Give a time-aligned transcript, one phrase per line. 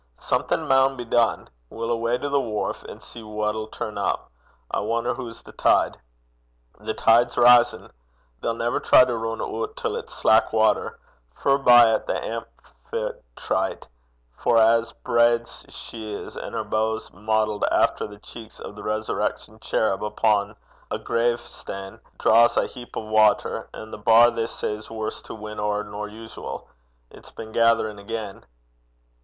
[0.17, 1.47] 'Something maun be dune.
[1.69, 4.31] We'll awa' to the quay, an' see what'll turn up.
[4.71, 5.95] I wonner hoo's the tide.'
[6.79, 7.91] 'The tide's risin'.
[8.41, 10.97] They'll never try to win oot till it's slack watter
[11.35, 13.87] furbye 'at the Amphitrite,
[14.37, 18.81] for as braid 's she is, and her bows modelled efter the cheeks o' a
[18.81, 20.55] resurrection cherub upo'
[20.89, 25.35] a gravestane, draws a heap o' watter: an' the bar they say 's waur to
[25.35, 26.67] win ower nor usual:
[27.11, 28.43] it's been gatherin' again.'